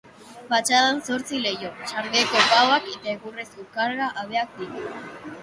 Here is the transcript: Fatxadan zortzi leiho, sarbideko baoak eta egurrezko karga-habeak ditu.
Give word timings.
Fatxadan 0.51 1.01
zortzi 1.09 1.41
leiho, 1.43 1.69
sarbideko 1.91 2.41
baoak 2.55 2.89
eta 2.95 3.13
egurrezko 3.15 3.67
karga-habeak 3.77 4.59
ditu. 4.65 4.93